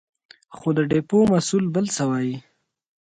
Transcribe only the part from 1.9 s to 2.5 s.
څه وايې.